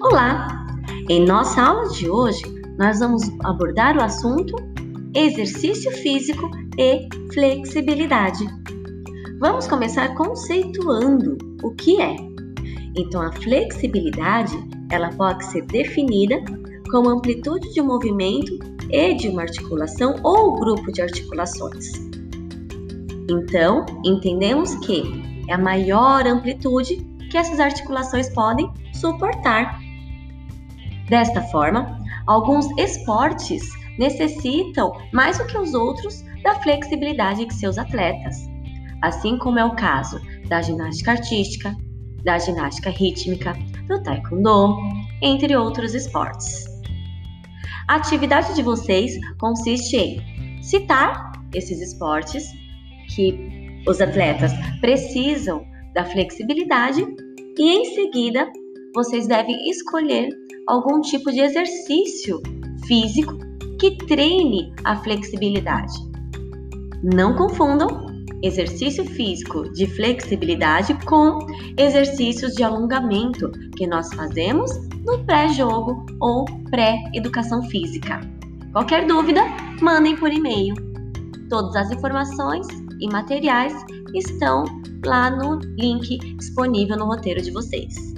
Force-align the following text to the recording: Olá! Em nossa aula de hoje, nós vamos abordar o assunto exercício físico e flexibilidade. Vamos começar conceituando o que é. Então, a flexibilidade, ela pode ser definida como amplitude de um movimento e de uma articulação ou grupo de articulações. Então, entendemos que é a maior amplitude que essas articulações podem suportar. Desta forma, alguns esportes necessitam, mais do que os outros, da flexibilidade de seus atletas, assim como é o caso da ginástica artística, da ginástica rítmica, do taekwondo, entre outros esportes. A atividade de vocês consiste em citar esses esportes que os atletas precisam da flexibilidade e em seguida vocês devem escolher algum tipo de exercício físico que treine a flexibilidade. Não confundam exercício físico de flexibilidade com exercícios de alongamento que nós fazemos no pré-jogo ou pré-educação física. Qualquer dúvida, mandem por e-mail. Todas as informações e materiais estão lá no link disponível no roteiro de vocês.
Olá! 0.00 0.64
Em 1.08 1.26
nossa 1.26 1.60
aula 1.60 1.88
de 1.88 2.08
hoje, 2.08 2.40
nós 2.78 3.00
vamos 3.00 3.22
abordar 3.42 3.96
o 3.96 4.02
assunto 4.02 4.54
exercício 5.12 5.90
físico 5.90 6.48
e 6.78 7.08
flexibilidade. 7.34 8.46
Vamos 9.40 9.66
começar 9.66 10.14
conceituando 10.14 11.36
o 11.64 11.74
que 11.74 12.00
é. 12.00 12.14
Então, 12.96 13.20
a 13.20 13.32
flexibilidade, 13.32 14.56
ela 14.88 15.08
pode 15.10 15.44
ser 15.46 15.62
definida 15.62 16.36
como 16.92 17.08
amplitude 17.08 17.72
de 17.74 17.80
um 17.80 17.86
movimento 17.86 18.56
e 18.90 19.14
de 19.14 19.28
uma 19.28 19.42
articulação 19.42 20.14
ou 20.22 20.60
grupo 20.60 20.92
de 20.92 21.02
articulações. 21.02 21.86
Então, 23.28 23.84
entendemos 24.04 24.76
que 24.76 25.02
é 25.48 25.54
a 25.54 25.58
maior 25.58 26.24
amplitude 26.24 26.96
que 27.30 27.36
essas 27.36 27.58
articulações 27.58 28.28
podem 28.28 28.72
suportar. 28.94 29.87
Desta 31.08 31.42
forma, 31.42 31.98
alguns 32.26 32.66
esportes 32.78 33.62
necessitam, 33.98 34.92
mais 35.12 35.38
do 35.38 35.46
que 35.46 35.58
os 35.58 35.74
outros, 35.74 36.22
da 36.42 36.54
flexibilidade 36.56 37.46
de 37.46 37.54
seus 37.54 37.78
atletas, 37.78 38.36
assim 39.02 39.38
como 39.38 39.58
é 39.58 39.64
o 39.64 39.74
caso 39.74 40.20
da 40.48 40.62
ginástica 40.62 41.12
artística, 41.12 41.74
da 42.24 42.38
ginástica 42.38 42.90
rítmica, 42.90 43.56
do 43.86 44.02
taekwondo, 44.02 44.76
entre 45.22 45.56
outros 45.56 45.94
esportes. 45.94 46.64
A 47.88 47.96
atividade 47.96 48.54
de 48.54 48.62
vocês 48.62 49.18
consiste 49.38 49.96
em 49.96 50.62
citar 50.62 51.32
esses 51.54 51.80
esportes 51.80 52.44
que 53.14 53.82
os 53.86 54.00
atletas 54.00 54.52
precisam 54.80 55.64
da 55.94 56.04
flexibilidade 56.04 57.04
e 57.56 57.70
em 57.70 57.84
seguida 57.94 58.46
vocês 58.98 59.28
devem 59.28 59.70
escolher 59.70 60.28
algum 60.66 61.00
tipo 61.00 61.30
de 61.30 61.38
exercício 61.38 62.42
físico 62.84 63.38
que 63.78 63.96
treine 64.08 64.74
a 64.82 64.96
flexibilidade. 64.96 65.92
Não 67.04 67.32
confundam 67.36 68.08
exercício 68.42 69.04
físico 69.04 69.72
de 69.72 69.86
flexibilidade 69.86 70.94
com 71.06 71.38
exercícios 71.76 72.54
de 72.54 72.64
alongamento 72.64 73.52
que 73.76 73.86
nós 73.86 74.12
fazemos 74.14 74.68
no 75.06 75.24
pré-jogo 75.24 76.04
ou 76.20 76.44
pré-educação 76.68 77.62
física. 77.70 78.20
Qualquer 78.72 79.06
dúvida, 79.06 79.42
mandem 79.80 80.16
por 80.16 80.32
e-mail. 80.32 80.74
Todas 81.48 81.76
as 81.76 81.92
informações 81.92 82.66
e 83.00 83.08
materiais 83.12 83.74
estão 84.12 84.64
lá 85.06 85.30
no 85.30 85.60
link 85.78 86.18
disponível 86.34 86.96
no 86.96 87.06
roteiro 87.06 87.40
de 87.40 87.52
vocês. 87.52 88.17